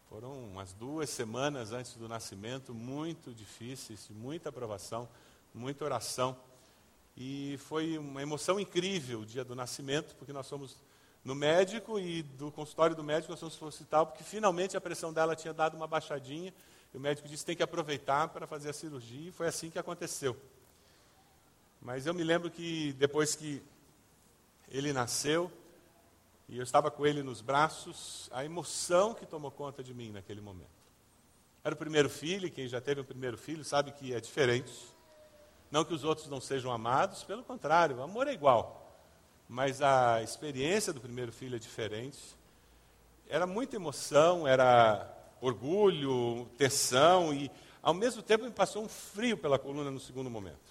[0.08, 5.06] Foram umas duas semanas antes do nascimento, muito difíceis, muita aprovação,
[5.52, 6.34] muita oração.
[7.14, 10.78] E foi uma emoção incrível o dia do nascimento, porque nós fomos
[11.22, 14.80] no médico e do consultório do médico nós fomos para o hospital, porque finalmente a
[14.80, 16.54] pressão dela tinha dado uma baixadinha.
[16.94, 19.78] E o médico disse tem que aproveitar para fazer a cirurgia, e foi assim que
[19.78, 20.34] aconteceu.
[21.82, 23.62] Mas eu me lembro que depois que
[24.70, 25.50] ele nasceu,
[26.48, 30.40] e eu estava com ele nos braços, a emoção que tomou conta de mim naquele
[30.40, 30.68] momento.
[31.62, 34.72] Era o primeiro filho, quem já teve um primeiro filho sabe que é diferente.
[35.70, 38.98] Não que os outros não sejam amados, pelo contrário, o amor é igual.
[39.48, 42.18] Mas a experiência do primeiro filho é diferente.
[43.28, 45.08] Era muita emoção, era
[45.40, 47.50] orgulho, tensão, e
[47.82, 50.69] ao mesmo tempo me passou um frio pela coluna no segundo momento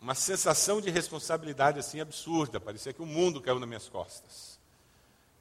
[0.00, 4.58] uma sensação de responsabilidade assim absurda, parecia que o mundo caiu nas minhas costas.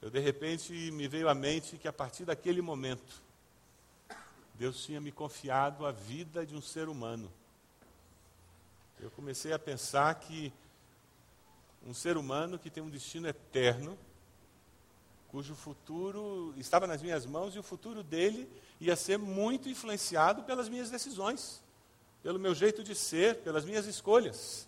[0.01, 3.21] Eu de repente me veio à mente que a partir daquele momento
[4.55, 7.31] Deus tinha me confiado a vida de um ser humano.
[8.99, 10.51] Eu comecei a pensar que
[11.85, 13.95] um ser humano que tem um destino eterno,
[15.27, 20.67] cujo futuro estava nas minhas mãos e o futuro dele ia ser muito influenciado pelas
[20.67, 21.61] minhas decisões
[22.27, 24.67] pelo meu jeito de ser, pelas minhas escolhas.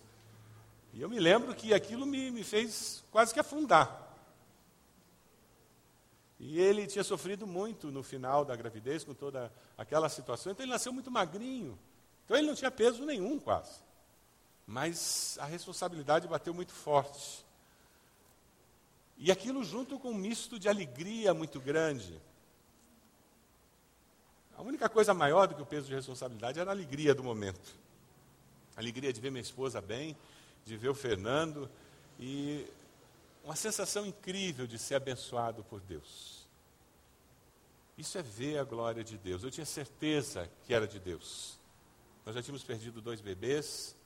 [0.94, 4.16] E eu me lembro que aquilo me, me fez quase que afundar.
[6.38, 10.52] E ele tinha sofrido muito no final da gravidez, com toda aquela situação.
[10.52, 11.78] Então ele nasceu muito magrinho.
[12.24, 13.78] Então ele não tinha peso nenhum, quase.
[14.66, 17.44] Mas a responsabilidade bateu muito forte.
[19.18, 22.18] E aquilo junto com um misto de alegria muito grande.
[24.60, 27.74] A única coisa maior do que o peso de responsabilidade era a alegria do momento.
[28.76, 30.14] A alegria de ver minha esposa bem,
[30.66, 31.66] de ver o Fernando
[32.18, 32.66] e
[33.42, 36.46] uma sensação incrível de ser abençoado por Deus.
[37.96, 39.42] Isso é ver a glória de Deus.
[39.42, 41.58] Eu tinha certeza que era de Deus.
[42.26, 43.96] Nós já tínhamos perdido dois bebês.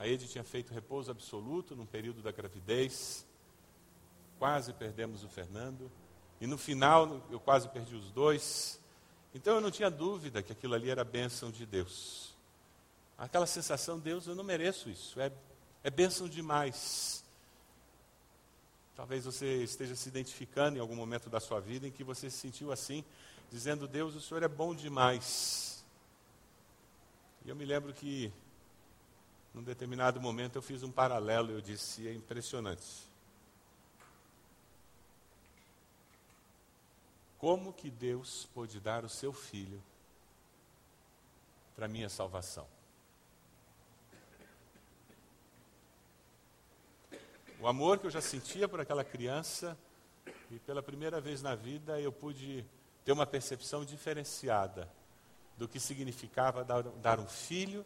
[0.00, 3.24] A Ed tinha feito repouso absoluto num período da gravidez.
[4.36, 5.88] Quase perdemos o Fernando.
[6.40, 8.81] E no final, eu quase perdi os dois.
[9.34, 12.34] Então eu não tinha dúvida que aquilo ali era bênção de Deus.
[13.16, 15.32] Aquela sensação, Deus, eu não mereço isso, é,
[15.84, 17.24] é bênção demais.
[18.94, 22.36] Talvez você esteja se identificando em algum momento da sua vida em que você se
[22.36, 23.04] sentiu assim,
[23.50, 25.82] dizendo, Deus, o Senhor é bom demais.
[27.44, 28.32] E eu me lembro que,
[29.54, 33.11] num determinado momento, eu fiz um paralelo eu disse, é impressionante.
[37.42, 39.82] Como que Deus pôde dar o seu filho
[41.74, 42.68] para minha salvação?
[47.58, 49.76] O amor que eu já sentia por aquela criança,
[50.52, 52.64] e pela primeira vez na vida eu pude
[53.04, 54.88] ter uma percepção diferenciada
[55.58, 57.84] do que significava dar, dar um filho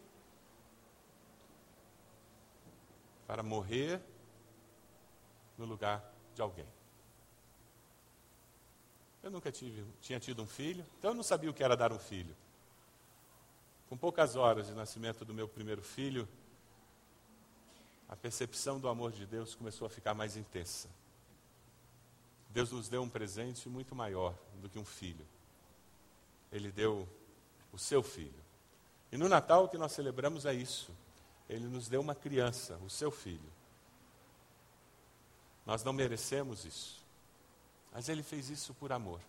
[3.25, 3.99] para morrer
[5.57, 6.76] no lugar de alguém.
[9.27, 11.91] Eu nunca tive, tinha tido um filho, então eu não sabia o que era dar
[11.91, 12.33] um filho.
[13.89, 16.25] Com poucas horas de nascimento do meu primeiro filho,
[18.07, 20.87] a percepção do amor de Deus começou a ficar mais intensa.
[22.51, 25.27] Deus nos deu um presente muito maior do que um filho.
[26.49, 27.05] Ele deu
[27.73, 28.41] o seu filho.
[29.11, 30.89] E no Natal o que nós celebramos é isso.
[31.49, 33.51] Ele nos deu uma criança, o seu filho.
[35.65, 36.96] Nós não merecemos isso.
[37.91, 39.19] Mas ele fez isso por amor.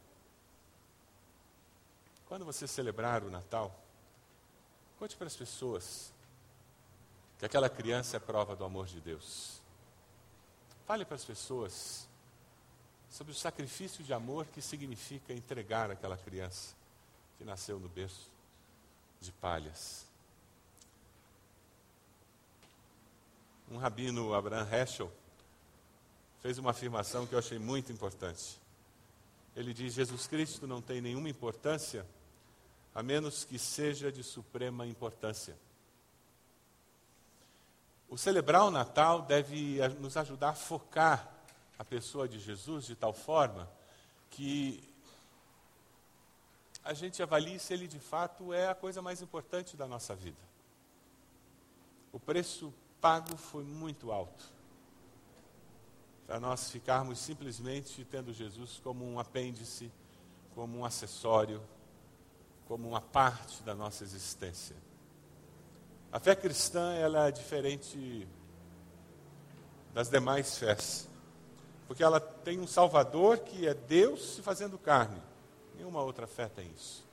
[2.29, 3.75] Quando você celebrar o Natal,
[4.99, 6.13] conte para as pessoas
[7.39, 9.61] que aquela criança é prova do amor de Deus.
[10.87, 12.07] Fale para as pessoas
[13.11, 16.75] sobre o sacrifício de amor que significa entregar aquela criança
[17.39, 18.29] que nasceu no berço
[19.21, 20.05] de palhas.
[23.71, 25.13] Um rabino, Abraham Heschel,
[26.41, 28.61] fez uma afirmação que eu achei muito importante.
[29.57, 32.07] Ele diz: Jesus Cristo não tem nenhuma importância
[32.95, 35.57] a menos que seja de suprema importância.
[38.09, 41.31] O celebrar o Natal deve nos ajudar a focar
[41.79, 43.71] a pessoa de Jesus de tal forma
[44.31, 44.83] que
[46.83, 50.39] a gente avalie se ele de fato é a coisa mais importante da nossa vida.
[52.11, 54.58] O preço pago foi muito alto.
[56.29, 59.91] Para nós ficarmos simplesmente tendo Jesus como um apêndice,
[60.55, 61.63] como um acessório,
[62.67, 64.77] como uma parte da nossa existência.
[66.13, 68.29] A fé cristã ela é diferente
[69.95, 71.09] das demais fés,
[71.87, 75.23] porque ela tem um Salvador que é Deus se fazendo carne.
[75.77, 77.07] Nenhuma outra fé tem isso.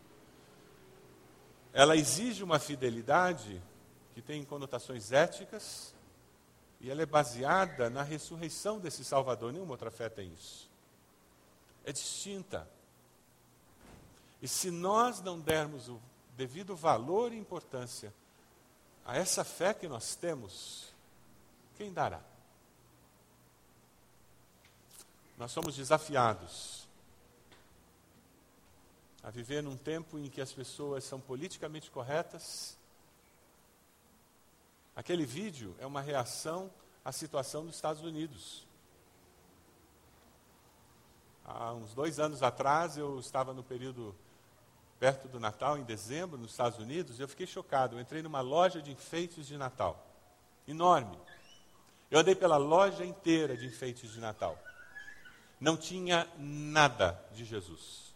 [1.71, 3.63] Ela exige uma fidelidade
[4.13, 5.94] que tem conotações éticas
[6.85, 9.51] e ela é baseada na ressurreição desse Salvador.
[9.51, 10.69] Nenhuma outra fé tem isso.
[11.83, 12.69] É distinta.
[14.39, 15.99] E se nós não dermos o
[16.37, 18.13] devido valor e importância
[19.03, 20.93] a essa fé que nós temos,
[21.75, 22.21] quem dará?
[25.39, 26.87] Nós somos desafiados
[29.23, 32.77] a viver num tempo em que as pessoas são politicamente corretas.
[35.05, 36.67] Aquele vídeo é uma reação
[37.03, 38.65] à situação dos Estados Unidos.
[41.45, 44.15] Há uns dois anos atrás, eu estava no período
[44.99, 47.95] perto do Natal, em dezembro, nos Estados Unidos, e eu fiquei chocado.
[47.95, 50.03] Eu entrei numa loja de enfeites de Natal,
[50.67, 51.19] enorme.
[52.09, 54.57] Eu andei pela loja inteira de enfeites de Natal.
[55.59, 58.11] Não tinha nada de Jesus.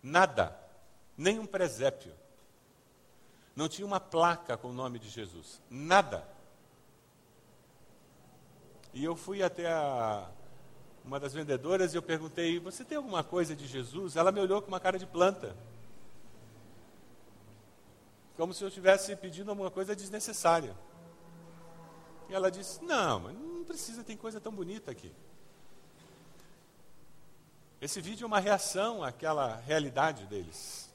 [0.00, 0.56] Nada.
[1.18, 2.14] Nem um presépio.
[3.54, 5.60] Não tinha uma placa com o nome de Jesus.
[5.68, 6.26] Nada.
[8.92, 10.28] E eu fui até a,
[11.04, 14.16] uma das vendedoras e eu perguntei: Você tem alguma coisa de Jesus?
[14.16, 15.56] Ela me olhou com uma cara de planta.
[18.36, 20.74] Como se eu estivesse pedindo alguma coisa desnecessária.
[22.28, 25.12] E ela disse: Não, mas não precisa, tem coisa tão bonita aqui.
[27.80, 30.90] Esse vídeo é uma reação àquela realidade deles.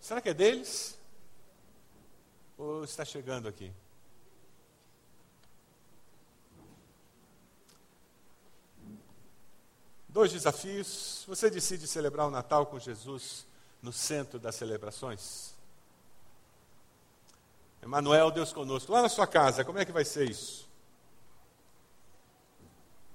[0.00, 0.99] Será que é deles?
[2.60, 3.72] Ou está chegando aqui?
[10.06, 11.24] Dois desafios.
[11.26, 13.46] Você decide celebrar o Natal com Jesus
[13.80, 15.54] no centro das celebrações?
[17.82, 18.92] Emanuel, Deus conosco.
[18.92, 20.68] Lá na sua casa, como é que vai ser isso?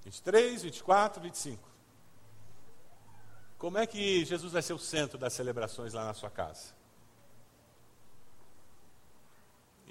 [0.06, 1.70] 23, 24, 25.
[3.60, 6.74] Como é que Jesus vai ser o centro das celebrações lá na sua casa?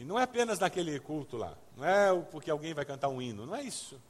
[0.05, 3.57] Não é apenas naquele culto lá, não é porque alguém vai cantar um hino, não
[3.57, 4.01] é isso.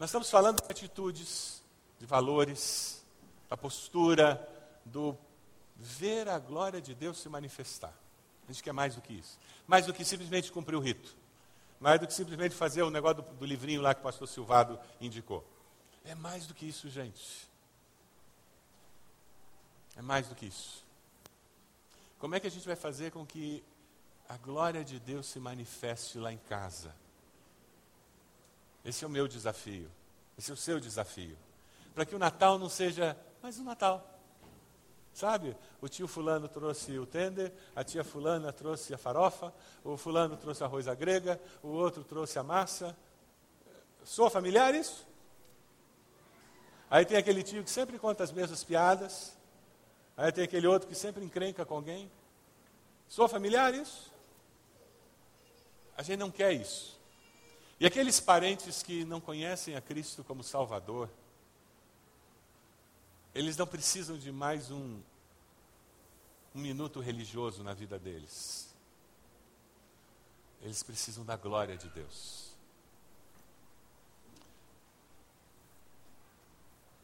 [0.00, 1.62] Nós estamos falando de atitudes,
[1.98, 3.04] de valores,
[3.48, 4.48] da postura,
[4.84, 5.16] do
[5.76, 7.92] ver a glória de Deus se manifestar.
[8.48, 9.38] A gente quer mais do que isso.
[9.66, 11.14] Mais do que simplesmente cumprir o rito.
[11.78, 14.80] Mais do que simplesmente fazer o negócio do, do livrinho lá que o pastor Silvado
[15.00, 15.44] indicou.
[16.04, 17.48] É mais do que isso, gente.
[19.94, 20.82] É mais do que isso.
[22.18, 23.62] Como é que a gente vai fazer com que
[24.32, 26.96] a glória de Deus se manifeste lá em casa?
[28.82, 29.90] Esse é o meu desafio.
[30.38, 31.36] Esse é o seu desafio.
[31.94, 34.02] Para que o Natal não seja mais um Natal.
[35.12, 35.54] Sabe?
[35.82, 39.52] O tio fulano trouxe o tender, a tia fulana trouxe a farofa,
[39.84, 42.96] o fulano trouxe arroz à grega, o outro trouxe a massa.
[44.02, 45.06] Sou familiar isso?
[46.88, 49.36] Aí tem aquele tio que sempre conta as mesmas piadas.
[50.16, 52.10] Aí tem aquele outro que sempre encrenca com alguém.
[53.06, 54.11] Sou familiar isso?
[55.96, 56.98] A gente não quer isso.
[57.78, 61.10] E aqueles parentes que não conhecem a Cristo como Salvador,
[63.34, 65.00] eles não precisam de mais um,
[66.54, 68.72] um minuto religioso na vida deles.
[70.60, 72.52] Eles precisam da glória de Deus.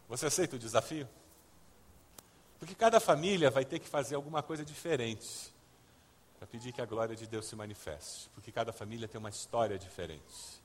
[0.09, 1.09] Você aceita o desafio?
[2.59, 5.53] Porque cada família vai ter que fazer alguma coisa diferente
[6.39, 8.31] para pedir que a glória de Deus se manifeste.
[8.31, 10.63] Porque cada família tem uma história diferente.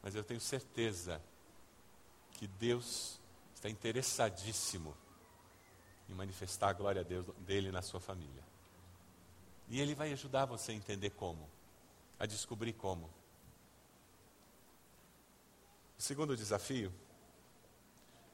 [0.00, 1.20] Mas eu tenho certeza
[2.32, 3.20] que Deus
[3.54, 4.96] está interessadíssimo
[6.08, 8.42] em manifestar a glória dele na sua família.
[9.68, 11.48] E ele vai ajudar você a entender como,
[12.18, 13.10] a descobrir como.
[15.98, 16.92] O segundo desafio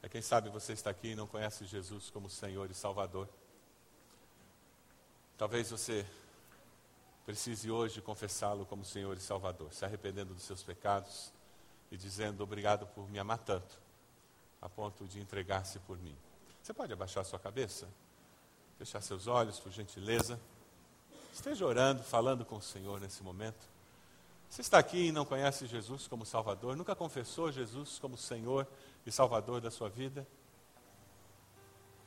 [0.02, 3.28] é quem sabe você está aqui e não conhece Jesus como Senhor e Salvador.
[5.38, 6.04] Talvez você
[7.24, 11.32] precise hoje confessá-lo como Senhor e Salvador, se arrependendo dos seus pecados
[11.92, 13.78] e dizendo obrigado por me amar tanto,
[14.60, 16.16] a ponto de entregar-se por mim.
[16.60, 17.88] Você pode abaixar sua cabeça?
[18.78, 20.40] Fechar seus olhos, por gentileza.
[21.32, 23.64] Esteja orando, falando com o Senhor nesse momento.
[24.50, 28.66] Você está aqui e não conhece Jesus como Salvador, nunca confessou Jesus como Senhor
[29.06, 30.26] e Salvador da sua vida?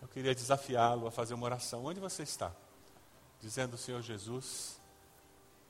[0.02, 1.86] Eu queria desafiá-lo a fazer uma oração.
[1.86, 2.52] Onde você está?
[3.42, 4.80] Dizendo, Senhor Jesus,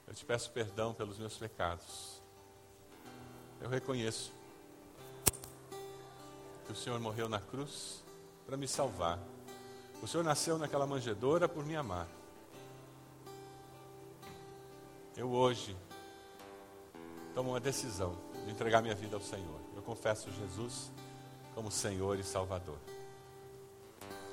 [0.07, 2.22] eu te peço perdão pelos meus pecados.
[3.61, 4.34] Eu reconheço
[6.65, 8.03] que o Senhor morreu na cruz
[8.45, 9.17] para me salvar.
[10.01, 12.07] O Senhor nasceu naquela manjedoura por me amar.
[15.15, 15.78] Eu hoje
[17.34, 19.61] tomo uma decisão de entregar minha vida ao Senhor.
[19.76, 20.91] Eu confesso Jesus
[21.55, 22.78] como Senhor e Salvador.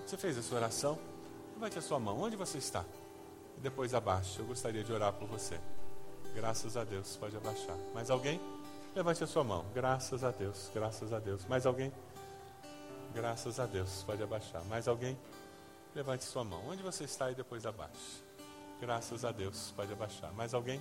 [0.06, 0.98] Você fez essa oração?
[1.54, 2.20] Levante a sua mão.
[2.20, 2.84] Onde você está?
[3.58, 4.38] E depois abaixe.
[4.38, 5.58] Eu gostaria de orar por você.
[6.32, 7.16] Graças a Deus.
[7.16, 7.76] Pode abaixar.
[7.92, 8.40] Mais alguém?
[8.94, 9.64] Levante a sua mão.
[9.74, 10.70] Graças a Deus.
[10.72, 11.44] Graças a Deus.
[11.46, 11.92] Mais alguém?
[13.12, 14.04] Graças a Deus.
[14.04, 14.64] Pode abaixar.
[14.66, 15.18] Mais alguém?
[15.92, 16.62] Levante sua mão.
[16.68, 18.22] Onde você está e depois abaixe.
[18.80, 19.72] Graças a Deus.
[19.74, 20.32] Pode abaixar.
[20.34, 20.80] Mais alguém?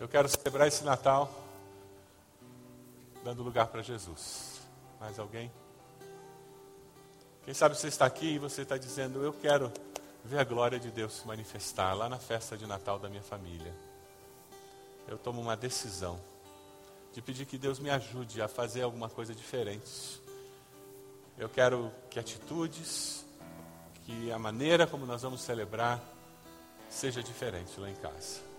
[0.00, 1.30] Eu quero celebrar esse Natal
[3.22, 4.62] dando lugar para Jesus.
[4.98, 5.52] Mais alguém?
[7.44, 9.70] Quem sabe você está aqui e você está dizendo: Eu quero
[10.24, 13.74] ver a glória de Deus se manifestar lá na festa de Natal da minha família.
[15.08, 16.20] Eu tomo uma decisão
[17.12, 20.20] de pedir que Deus me ajude a fazer alguma coisa diferente.
[21.36, 23.24] Eu quero que atitudes,
[24.04, 26.00] que a maneira como nós vamos celebrar
[26.88, 28.51] seja diferente lá em casa.